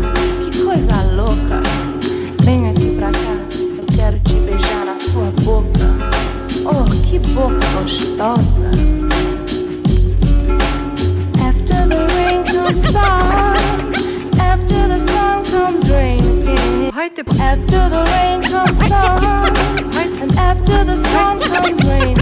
Que 0.44 0.62
coisa 0.62 0.92
louca. 1.14 1.62
Vem 2.42 2.70
aqui 2.70 2.94
pra 2.96 3.10
cá, 3.10 3.36
eu 3.78 3.84
quero 3.94 4.18
te 4.20 4.34
beijar 4.34 4.84
na 4.84 4.98
sua 4.98 5.32
boca. 5.42 5.88
Oh, 6.64 6.84
que 7.08 7.18
boca 7.30 7.66
gostosa. 7.80 8.70
After 11.40 11.88
the 11.88 12.06
rain 12.14 12.44
comes 12.44 12.82
sun. 12.90 13.92
After 14.38 14.88
the 14.88 14.98
sun 15.10 15.44
comes 15.50 15.90
rain. 15.90 16.90
After 16.94 17.88
the 17.88 18.04
rain 18.12 18.42
comes 18.42 18.78
sun. 18.88 19.52
And 20.22 20.38
after 20.38 20.84
the 20.84 20.96
sun 21.08 21.40
comes 21.40 21.84
rain 21.88 22.21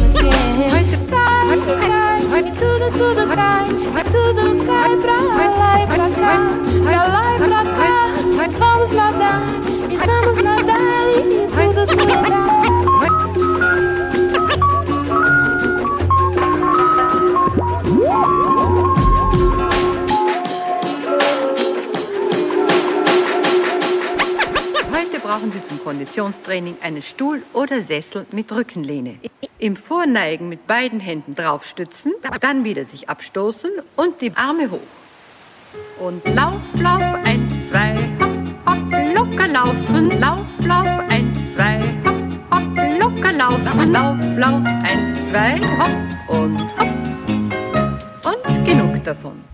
Heute 24.93 25.19
brauchen 25.23 25.51
Sie 25.51 25.63
zum 25.63 25.83
Konditionstraining 25.83 26.77
einen 26.83 27.01
Stuhl 27.01 27.43
oder 27.55 27.81
Sessel 27.81 28.27
mit 28.33 28.53
Rückenlehne. 28.53 29.19
Im 29.61 29.77
Vorneigen 29.77 30.49
mit 30.49 30.67
beiden 30.67 31.01
Händen 31.01 31.35
draufstützen, 31.35 32.15
dann 32.41 32.65
wieder 32.65 32.87
sich 32.87 33.11
abstoßen 33.11 33.71
und 33.95 34.23
die 34.23 34.35
Arme 34.35 34.71
hoch. 34.71 34.81
Und 35.99 36.27
Lauf, 36.35 36.63
Lauf, 36.81 37.03
eins, 37.27 37.53
zwei, 37.69 37.95
hopp, 38.19 38.41
hopp, 38.67 39.15
locker 39.15 39.49
laufen. 39.49 40.19
Lauf, 40.19 40.47
Lauf, 40.65 40.89
eins, 41.11 41.37
zwei, 41.55 41.79
hopp, 42.07 42.17
hopp, 42.51 43.01
locker 43.01 43.33
laufen. 43.35 43.93
Lauf, 43.93 44.17
Lauf, 44.39 44.63
eins, 44.83 45.19
zwei, 45.29 45.61
hopp 45.79 46.39
und 46.39 46.61
hopp. 46.79 48.45
Und 48.47 48.65
genug 48.65 49.05
davon. 49.05 49.45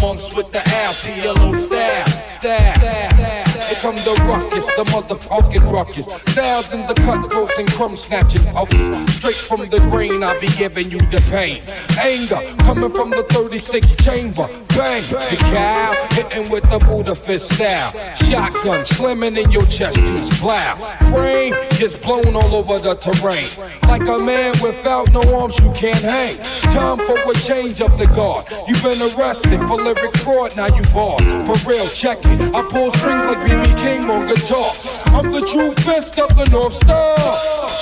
Monks 0.00 0.34
with 0.36 0.52
the 0.52 0.60
ass, 0.68 1.08
yellow 1.08 1.54
staff, 1.54 2.08
staff, 2.38 2.76
staff. 2.76 3.68
Here 3.68 3.78
come 3.80 3.96
the 3.96 4.14
rock 4.28 4.55
the 4.76 4.84
motherfucking 4.84 5.72
ruckus. 5.72 6.04
Thousands 6.34 6.90
of 6.90 6.96
cutthroats 6.96 7.58
and 7.58 7.68
crumb 7.72 7.96
snatching 7.96 8.42
pokers. 8.52 9.14
Straight 9.14 9.34
from 9.34 9.68
the 9.70 9.80
brain, 9.90 10.22
I 10.22 10.38
be 10.38 10.48
giving 10.48 10.90
you 10.90 10.98
the 10.98 11.24
pain. 11.30 11.62
Anger 11.98 12.40
coming 12.58 12.92
from 12.92 13.10
the 13.10 13.22
36 13.30 13.94
chamber. 13.96 14.46
Bang, 14.76 15.02
the 15.08 15.36
cow 15.50 15.94
hitting 16.10 16.50
with 16.50 16.68
the 16.70 16.78
Buddha 16.78 17.14
fist 17.14 17.50
style. 17.54 17.92
Shotgun 18.16 18.84
slamming 18.84 19.38
in 19.38 19.50
your 19.50 19.64
chest 19.66 19.96
piece. 19.96 20.28
Plow. 20.38 20.76
Frame 21.10 21.54
gets 21.78 21.94
blown 21.96 22.36
all 22.36 22.54
over 22.54 22.78
the 22.78 22.94
terrain. 22.96 23.48
Like 23.88 24.02
a 24.02 24.18
man 24.18 24.54
without 24.60 25.10
no 25.12 25.22
arms, 25.40 25.58
you 25.58 25.72
can't 25.72 26.02
hang. 26.02 26.36
Time 26.74 26.98
for 26.98 27.18
a 27.30 27.34
change 27.34 27.80
of 27.80 27.98
the 27.98 28.06
guard. 28.08 28.44
You've 28.68 28.82
been 28.82 29.00
arrested 29.00 29.60
for 29.66 29.76
lyric 29.76 30.16
fraud, 30.18 30.54
now 30.54 30.66
you 30.66 30.82
barred. 30.92 31.24
For 31.46 31.56
real, 31.68 31.88
check 31.88 32.18
it. 32.24 32.54
I 32.54 32.62
pull 32.68 32.92
strings 32.92 33.24
like 33.24 33.38
BB 33.48 33.80
King 33.80 34.10
on 34.10 34.26
guitar. 34.26 34.65
I'm 35.14 35.30
the 35.32 35.42
true 35.42 35.74
fist 35.84 36.18
of 36.18 36.36
the 36.36 36.46
North 36.46 36.74
Star. 36.74 37.14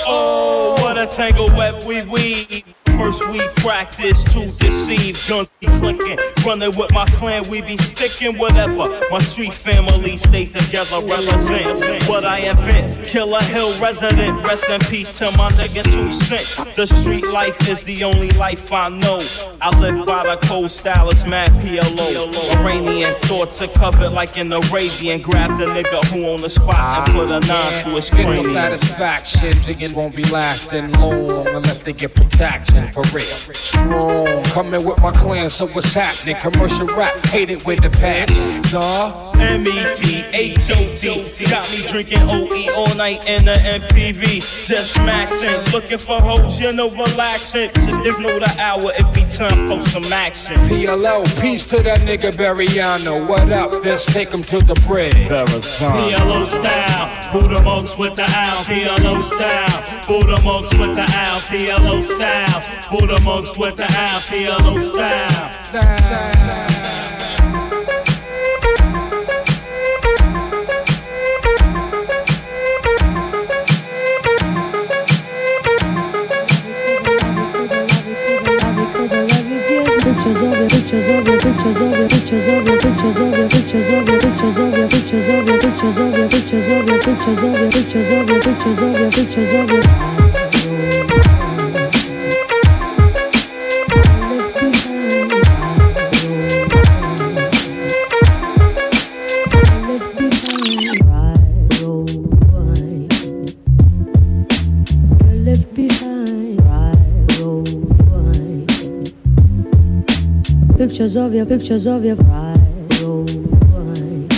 Oh, 0.07 0.75
what 0.81 0.97
a 0.97 1.07
tangle 1.07 1.47
web 1.55 1.83
we 1.83 2.01
weave. 2.03 2.74
First 2.97 3.27
we 3.29 3.39
practice 3.57 4.23
to 4.33 4.51
deceive, 4.53 5.21
guns 5.27 5.49
be 5.59 5.67
clicking. 5.79 6.17
Running 6.45 6.75
with 6.77 6.91
my 6.91 7.05
clan, 7.07 7.47
we 7.49 7.61
be 7.61 7.75
sticking 7.77 8.37
whatever. 8.37 8.85
My 9.09 9.19
street 9.19 9.53
family 9.53 10.17
stays 10.17 10.51
together, 10.53 10.99
represent 11.05 12.07
what 12.07 12.23
I 12.23 12.39
invent. 12.39 13.05
Killer 13.05 13.43
Hill 13.43 13.73
resident, 13.81 14.43
rest 14.45 14.69
in 14.69 14.79
peace 14.81 15.17
to 15.17 15.31
my 15.31 15.51
nigga 15.51 15.83
two 15.83 16.11
cent. 16.11 16.75
The 16.75 16.87
street 16.87 17.27
life 17.27 17.67
is 17.67 17.81
the 17.83 18.03
only 18.03 18.31
life 18.31 18.71
I 18.71 18.89
know. 18.89 19.19
I 19.61 19.77
live 19.79 20.05
by 20.05 20.23
the 20.23 20.37
cold 20.47 20.71
stylist, 20.71 21.27
mad 21.27 21.49
PLO. 21.63 22.59
Iranian 22.59 23.15
thoughts 23.21 23.61
are 23.61 23.67
covered 23.67 24.11
like 24.11 24.37
an 24.37 24.51
Arabian. 24.53 25.21
Grab 25.21 25.57
the 25.57 25.65
nigga 25.65 26.03
who 26.05 26.25
on 26.33 26.41
the 26.41 26.49
spot 26.49 27.09
and 27.09 27.17
ah, 27.17 27.21
put 27.21 27.29
a 27.29 27.39
nine 27.47 27.83
to 27.83 27.89
his 27.95 28.09
Get 28.09 28.19
no 28.19 28.43
cranium. 28.43 28.53
satisfaction, 28.53 29.53
digging 29.65 29.93
won't 29.93 30.15
be 30.15 30.23
lasting 30.25 30.91
long 30.93 31.47
unless 31.47 31.83
they 31.83 31.93
get 31.93 32.13
protection 32.15 32.84
for 32.91 33.03
real. 33.15 33.25
Strong, 33.25 34.43
coming 34.45 34.83
with 34.83 34.97
my 34.99 35.11
clan, 35.11 35.49
so 35.49 35.67
what's 35.67 35.93
happening? 35.93 36.35
Commercial 36.37 36.87
rap, 36.87 37.13
hate 37.27 37.49
it 37.49 37.65
with 37.65 37.81
the 37.81 37.89
passion. 37.89 38.61
Duh. 38.63 39.34
M-E-T-H-O-D 39.39 41.05
Got 41.49 41.69
me 41.71 41.81
drinking 41.89 42.21
OE 42.23 42.73
all 42.73 42.93
night 42.95 43.27
in 43.27 43.45
the 43.45 43.55
MPV 43.55 44.67
Just 44.67 44.95
maxing, 44.97 45.71
looking 45.73 45.97
for 45.97 46.19
hoes, 46.21 46.59
you 46.59 46.71
know, 46.73 46.89
relaxing. 46.89 47.71
Just 47.73 48.05
if 48.05 48.19
know 48.19 48.39
the 48.39 48.55
hour, 48.59 48.91
it 48.95 49.13
be 49.13 49.21
time 49.35 49.67
for 49.69 49.81
some 49.89 50.05
action. 50.11 50.55
PLO, 50.67 51.25
peace 51.41 51.65
to 51.67 51.81
that 51.83 52.01
nigga 52.01 52.31
Bariano. 52.31 53.27
What 53.27 53.51
up? 53.51 53.83
Let's 53.83 54.05
take 54.05 54.29
him 54.29 54.41
to 54.43 54.59
the 54.59 54.75
bridge. 54.87 55.15
PLO 55.15 56.45
style, 56.45 57.33
Buddha 57.33 57.61
monks 57.61 57.97
with 57.97 58.15
the 58.15 58.23
owl. 58.23 58.63
PLO 58.63 59.23
style, 59.33 60.07
Buddha 60.07 60.41
monks 60.41 60.73
with 60.77 60.95
the 60.95 61.03
owl. 61.03 61.39
PLO 61.41 62.03
style. 62.15 62.63
Buddha 62.89 63.19
monks 63.21 63.57
with 63.57 63.75
the 63.77 63.83
owl. 63.83 64.19
PLO 64.21 64.93
style 64.93 66.74
pictures 80.95 81.19
of 81.19 81.27
your 81.27 81.39
pictures 81.39 81.81
of 81.81 81.97
your 81.97 82.07
pictures 82.07 82.47
of 82.47 82.65
your 82.65 82.79
pictures 82.79 83.17
of 83.17 83.37
your 83.37 83.49
pictures 83.49 83.89
of 83.89 84.07
your 84.07 84.19
pictures 84.19 84.57
of 84.57 84.77
your 84.77 84.87
pictures 84.87 85.27
of 85.27 85.37
your 85.37 85.59
pictures 85.59 85.97
of 85.97 86.17
your 86.17 86.29
pictures 86.29 86.67
of 86.67 86.87
your 86.87 86.99
pictures 86.99 87.43
of 87.43 87.59
your 87.59 87.71
pictures 87.71 88.09
of 88.09 88.29
your 88.29 88.41
pictures 88.41 88.81
of 88.81 88.99
your 88.99 89.11
pictures 89.11 89.53
of 89.53 89.69
your 89.69 90.24
Pictures 110.95 111.17
of 111.17 111.33
your 111.33 111.45
pictures 111.45 111.85
of 111.87 112.05
your 112.05 112.15
right, 112.15 112.57
roll, 113.01 113.25
wine. 113.73 114.29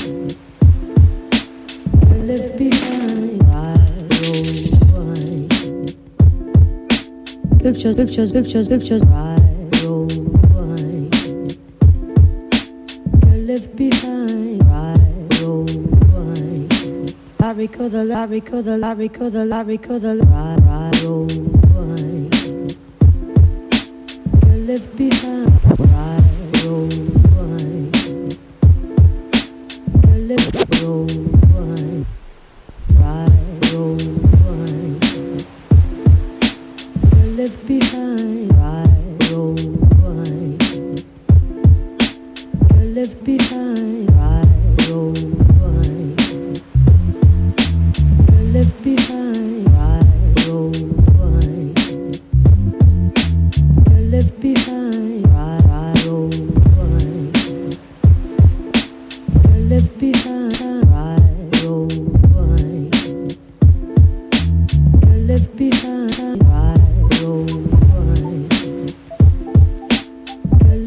Left 2.25 2.57
behind, 2.57 3.43
right, 3.47 3.77
oh, 4.25 4.41
roll, 4.89 5.05
wine. 5.05 5.47
Pictures, 7.59 7.95
pictures, 7.95 8.31
pictures, 8.31 8.67
pictures, 8.67 9.03
right, 9.03 9.69
roll, 9.83 10.07
wine. 10.55 11.11
Left 13.45 13.75
behind, 13.75 14.65
right, 14.65 15.39
roll, 15.39 15.67
wine. 16.09 16.67
I 17.39 17.51
recall 17.51 17.89
the, 17.89 18.11
I 18.11 18.23
recall 18.23 18.63
the, 18.63 18.83
I 18.83 18.93
recall 18.93 19.29
the, 19.29 19.47
I 19.53 19.61
recall 19.61 19.99
the, 19.99 20.15
right, 20.15 20.57
right, 20.65 21.03
roll, 21.03 21.46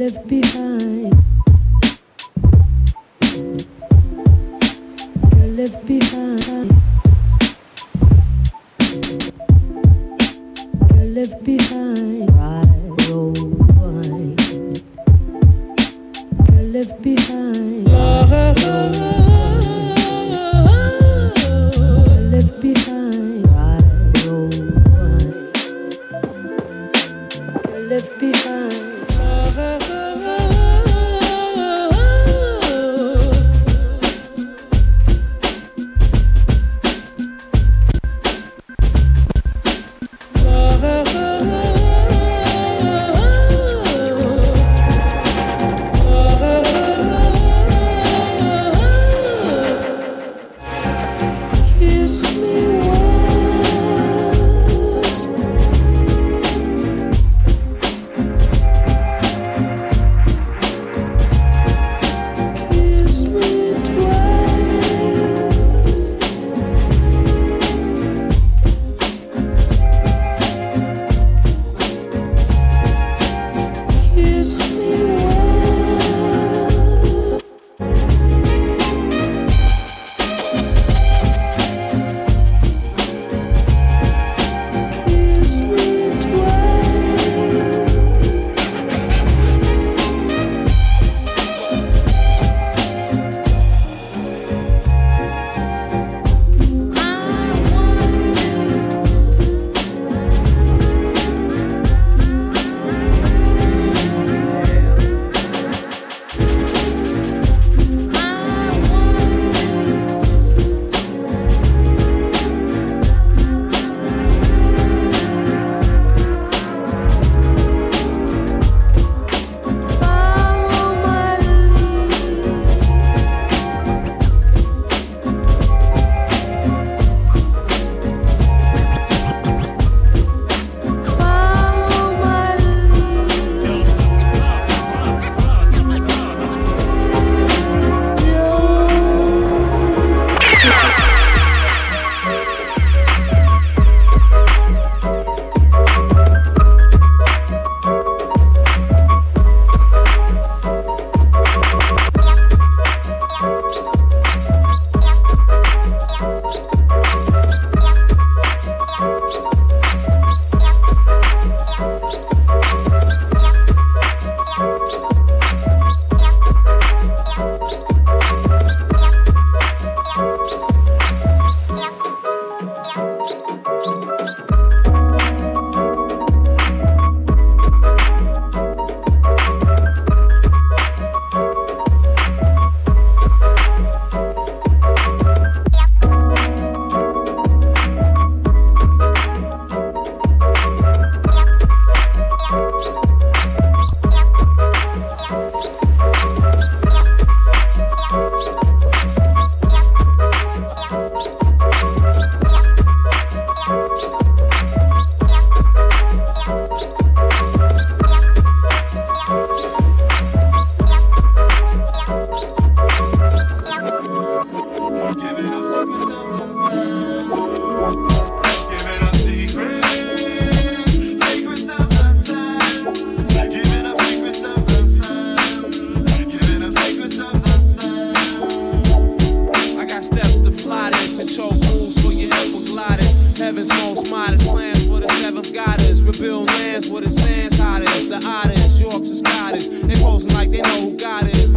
Left 0.00 0.26
behind. 0.26 0.69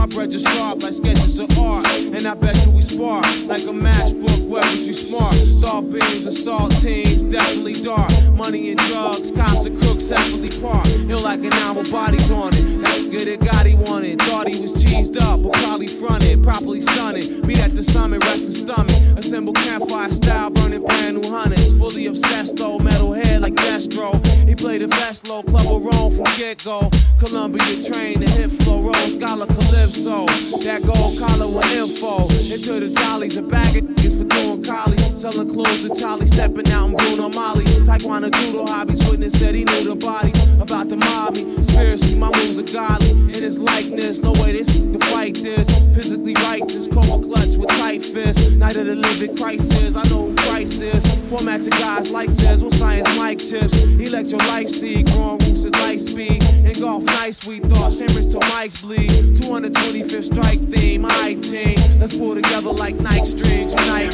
My 0.04 0.10
bread 0.10 0.34
is 0.34 0.44
sharp 0.44 0.84
like 0.84 0.94
sketches 0.94 1.40
of 1.40 1.58
art, 1.58 1.88
and 1.88 2.28
I 2.28 2.34
bet 2.34 2.66
you 2.66 2.72
we 2.72 2.82
spark 2.82 3.24
like 3.46 3.64
a 3.64 3.72
matchbook. 3.72 4.50
Weapons 4.50 4.86
you 4.86 4.92
smart, 4.92 5.34
thought 5.62 5.90
beams, 5.90 6.26
assault 6.26 6.74
teams, 6.82 7.24
definitely 7.24 7.82
dark. 7.82 8.12
Money 8.34 8.72
and 8.72 8.80
drugs, 8.82 9.32
cops 9.32 9.66
and 9.66 9.80
crooks 9.80 10.04
separately 10.04 10.50
park. 10.60 10.88
Ill 11.08 11.22
like 11.22 11.40
an 11.40 11.54
animal, 11.54 11.90
bodies 11.90 12.30
on 12.32 12.54
it. 12.54 12.82
That 12.82 13.12
good 13.12 13.30
it 13.30 13.40
got 13.40 13.66
he 13.66 13.76
wanted. 13.76 14.22
Thought 14.24 14.50
he 14.50 14.60
was 14.60 14.84
cheesed 14.84 15.22
up, 15.22 15.42
but 15.42 15.54
probably 15.54 15.88
fronted, 15.88 16.44
properly 16.44 16.82
stunning. 16.82 17.40
Meet 17.48 17.60
at 17.60 17.74
the 17.74 17.82
summit, 17.82 18.26
rest 18.26 18.60
in 18.60 18.68
stomach. 18.68 19.18
Assemble 19.18 19.54
campfire 19.54 20.10
style, 20.10 20.52
burning 20.52 20.84
brand 20.84 21.22
new 21.22 21.30
hunters. 21.30 21.72
Fully 21.80 22.08
obsessed 22.08 22.58
though, 22.58 22.78
metal 22.78 23.14
head 23.14 23.40
like 23.40 23.56
Destro. 23.56 24.20
He 24.46 24.54
played 24.54 24.82
a 24.82 24.90
fast 24.90 25.30
low 25.30 25.44
club 25.44 25.66
of 25.66 25.86
Rome 25.86 26.12
from 26.12 26.26
get 26.36 26.62
go. 26.62 26.92
Columbia 27.20 27.82
train, 27.82 28.20
the 28.20 28.30
hip 28.30 28.52
flow, 28.52 28.82
roll, 28.82 29.10
scholar 29.10 29.46
calypso. 29.46 29.93
So 29.94 30.26
that 30.66 30.82
gold 30.84 31.20
collar 31.20 31.48
with 31.48 31.72
info. 31.72 32.28
Into 32.52 32.80
the 32.80 32.90
jollies, 32.90 33.38
a 33.38 33.44
bag 33.44 33.78
of 33.78 33.84
niggas 33.84 34.18
for 34.18 34.26
doing 34.26 34.64
collie. 34.64 34.98
Selling 35.16 35.50
clothes 35.50 35.88
to 35.88 35.94
Charlie, 35.94 36.26
stepping 36.26 36.68
out 36.72 36.90
in 36.90 36.96
Bruno 36.96 37.30
Magli. 37.30 37.64
Taekwondo 37.86 38.32
judo 38.34 38.66
hobbies, 38.66 39.08
witness 39.08 39.38
said 39.38 39.54
he 39.54 39.64
knew 39.64 39.84
the 39.84 39.96
body. 39.96 40.32
About 40.60 40.90
the 40.90 40.98
me, 40.98 41.56
conspiracy, 41.56 42.16
my 42.16 42.28
moves 42.38 42.58
are 42.58 42.64
godly. 42.64 43.12
In 43.12 43.44
his 43.44 43.60
likeness, 43.60 44.24
no 44.24 44.34
way 44.34 44.54
this 44.54 44.72
can 44.72 45.00
fight 45.00 45.36
this. 45.36 45.70
Physically 45.96 46.34
righteous, 46.36 46.88
cold 46.88 47.24
clutch 47.26 47.56
with 47.56 47.70
tight 47.70 48.04
fists. 48.04 48.56
Night 48.56 48.76
of 48.76 48.88
the 48.88 48.96
living 48.96 49.38
crisis, 49.38 49.96
I 49.96 50.04
know 50.10 50.30
who 50.30 50.36
Christ 50.36 50.82
is. 50.82 51.04
Formats 51.30 51.68
of 51.68 51.80
guys 51.80 52.10
like 52.10 52.32
says, 52.32 52.64
what 52.64 52.74
science 52.74 53.08
mic 53.18 53.38
tips. 53.38 53.74
Your 53.74 54.40
life 54.48 54.70
see, 54.70 55.04
growing 55.04 55.40
roots 55.40 55.66
at 55.66 55.74
light 55.74 56.00
speed. 56.00 56.42
In 56.44 56.80
golf 56.80 57.04
nice, 57.04 57.46
we 57.46 57.60
thought, 57.60 57.94
Simmers 57.94 58.26
till 58.26 58.40
mics 58.42 58.82
bleed. 58.82 59.38
225th 59.84 60.24
strike 60.24 60.60
theme, 60.70 61.06
I 61.06 61.34
team. 61.36 61.76
Let's 62.00 62.16
pull 62.16 62.36
together 62.36 62.72
like 62.72 62.96
Nike 63.02 63.26
strings, 63.26 63.74
unite 63.74 64.14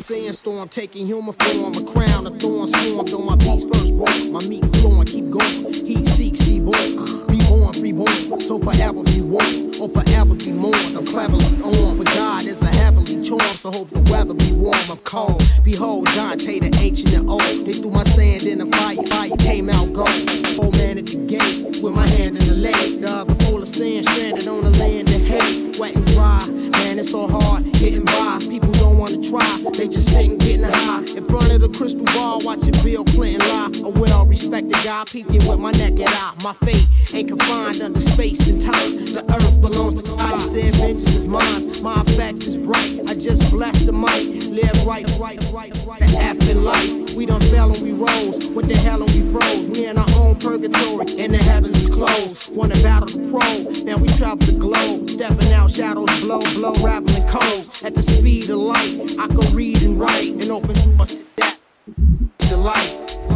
sandstorm 0.00 0.68
taking 0.68 1.06
human 1.06 1.34
form, 1.34 1.74
a 1.74 1.84
crown, 1.84 2.26
a 2.26 2.30
thorn 2.38 2.68
swarmed 2.68 3.12
on 3.12 3.26
my 3.26 3.36
beats 3.36 3.64
first 3.64 3.96
born. 3.96 4.32
My 4.32 4.40
meat 4.40 4.64
flowing, 4.76 5.06
keep 5.06 5.30
going. 5.30 5.72
Heat 5.72 6.06
seek, 6.06 6.36
see 6.36 6.58
born. 6.58 7.26
Reborn, 7.26 7.74
freeborn, 7.74 8.40
so 8.40 8.58
forever 8.58 9.02
be 9.02 9.20
warm, 9.20 9.70
or 9.80 9.88
forever 9.88 10.34
be 10.34 10.52
mourned. 10.52 10.96
I'm 10.96 11.06
cleverly 11.06 11.44
on, 11.62 11.98
but 11.98 12.06
God 12.06 12.44
is 12.46 12.62
a 12.62 12.66
heavenly 12.66 13.22
charm, 13.22 13.56
so 13.56 13.70
hope 13.70 13.90
the 13.90 14.00
weather 14.10 14.34
be 14.34 14.52
warm. 14.52 14.74
I'm 14.90 14.98
cold. 14.98 15.42
Behold, 15.62 16.06
Dante, 16.06 16.58
the 16.58 16.74
ancient 16.78 17.12
and 17.12 17.28
old. 17.28 17.42
They 17.42 17.74
threw 17.74 17.90
my 17.90 18.04
sand 18.04 18.44
in 18.44 18.58
the 18.58 18.76
fire, 18.76 18.96
fire 19.06 19.36
came 19.38 19.68
out 19.68 19.92
gold. 19.92 20.08
Old 20.58 20.76
man 20.76 20.98
at 20.98 21.06
the 21.06 21.16
gate, 21.26 21.82
with 21.82 21.94
my 21.94 22.06
hand 22.06 22.38
in 22.38 22.48
the 22.48 22.54
lake. 22.54 23.00
The 23.00 23.08
other 23.08 23.34
full 23.44 23.62
of 23.62 23.68
sand, 23.68 24.06
stranded 24.06 24.48
on 24.48 24.64
the 24.64 24.70
land 24.70 25.09
hate. 25.30 25.78
Wet 25.78 25.96
and 25.96 26.06
dry, 26.08 26.46
man, 26.46 26.98
it's 26.98 27.10
so 27.10 27.26
hard 27.26 27.64
getting 27.72 28.04
by. 28.04 28.38
People 28.40 28.72
don't 28.72 28.98
wanna 28.98 29.22
try, 29.22 29.64
they 29.76 29.88
just 29.88 30.10
sitting 30.10 30.36
getting 30.38 30.64
high. 30.64 31.02
In 31.16 31.24
front 31.26 31.52
of 31.52 31.60
the 31.60 31.68
crystal 31.68 32.04
ball, 32.06 32.40
watching 32.40 32.74
Bill 32.82 33.04
Clinton 33.04 33.48
lie. 33.48 33.70
A 33.84 33.88
well 33.88 34.26
respected 34.26 34.76
guy, 34.84 35.04
peeping 35.06 35.46
with 35.46 35.58
my 35.58 35.70
naked 35.72 36.08
eye. 36.08 36.34
My 36.42 36.52
fate 36.52 36.86
ain't 37.14 37.28
confined 37.28 37.80
under 37.80 38.00
space 38.00 38.46
and 38.48 38.60
time. 38.60 38.90
The 39.16 39.24
earth 39.34 39.60
belongs 39.60 39.94
to 39.94 40.02
God, 40.02 40.40
he 40.40 40.48
said 40.50 40.74
vengeance 40.76 41.14
is 41.14 41.26
mine. 41.26 41.82
My 41.82 42.02
effect 42.02 42.42
is 42.42 42.56
bright, 42.56 43.00
I 43.06 43.14
just 43.14 43.50
bless 43.50 43.78
the 43.86 43.92
mic. 43.92 44.26
Live 44.50 44.86
right, 44.86 45.08
right, 45.18 45.42
right, 45.52 45.72
right. 45.86 46.00
The 46.00 46.50
in 46.50 46.64
life, 46.64 47.14
we 47.14 47.26
done 47.26 47.40
fell 47.42 47.72
and 47.72 47.82
we 47.82 47.92
rose. 47.92 48.44
What 48.48 48.66
the 48.66 48.76
hell 48.76 49.02
and 49.02 49.12
we 49.14 49.22
froze? 49.32 49.66
We 49.68 49.86
in 49.86 49.96
our 49.96 50.10
own 50.16 50.36
purgatory, 50.36 51.20
and 51.20 51.32
the 51.32 51.38
heavens 51.38 51.76
is 51.82 51.88
closed. 51.88 52.54
Wanna 52.54 52.74
battle 52.82 53.08
the 53.08 53.30
pro, 53.30 53.84
now 53.84 53.96
we 53.96 54.08
travel 54.08 54.44
the 54.46 54.52
globe. 54.52 55.08
Stepping 55.20 55.52
out, 55.52 55.70
shadows 55.70 56.20
blow, 56.22 56.40
blow, 56.54 56.72
rapping 56.82 57.26
codes. 57.28 57.82
At 57.82 57.94
the 57.94 58.02
speed 58.02 58.48
of 58.48 58.56
light, 58.56 59.18
I 59.18 59.26
can 59.26 59.54
read 59.54 59.82
and 59.82 60.00
write 60.00 60.32
and 60.32 60.50
open 60.50 60.72
doors 60.96 61.20
to 61.20 61.24
that. 61.36 61.58
To 62.48 62.56
life. 62.56 63.29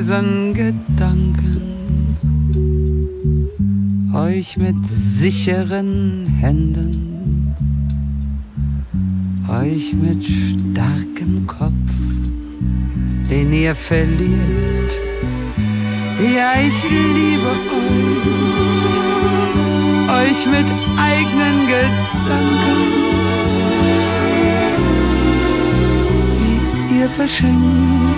Krausen 0.00 0.54
Gedanken, 0.54 1.60
euch 4.14 4.56
mit 4.56 4.76
sicheren 5.18 6.26
Händen, 6.26 7.54
euch 9.48 9.92
mit 9.94 10.24
starkem 10.24 11.46
Kopf, 11.46 11.72
den 13.30 13.52
ihr 13.52 13.74
verliert. 13.74 14.98
Ja, 16.34 16.54
ich 16.60 16.82
liebe 16.84 17.50
euch, 17.68 18.30
euch 20.30 20.46
mit 20.46 20.66
eigenen 20.96 21.66
Gedanken 21.66 23.00
ihr 26.98 27.08
verschenkt. 27.08 28.09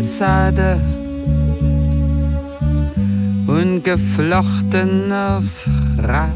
Fassade 0.00 0.80
und 3.46 3.82
geflochten 3.84 5.12
aufs 5.12 5.68
Rad. 5.98 6.32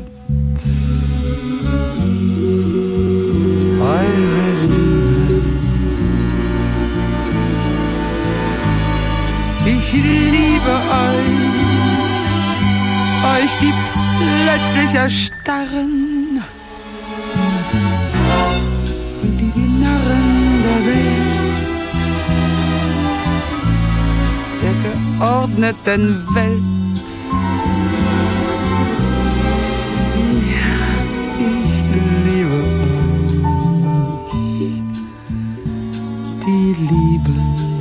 Eure 3.81 4.67
Liebe. 4.67 5.41
Ich 9.65 9.93
liebe 9.95 10.75
euch, 11.09 11.33
euch 13.35 13.53
die 13.62 13.73
plötzlich 14.19 14.95
erstarren 14.95 16.04
der 25.57 25.73
geordneten 25.73 26.27
Welt. 26.35 26.63
Ja, 30.51 30.77
ich 31.39 31.77
liebe 32.25 32.59
euch, 34.31 34.83
die 36.45 36.75
Lieben. 36.81 37.74